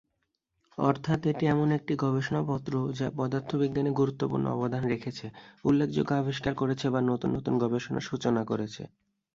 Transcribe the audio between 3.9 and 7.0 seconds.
গুরুত্বপূর্ণ অবদান রেখেছে, উল্লেখযোগ্য আবিষ্কার করেছে বা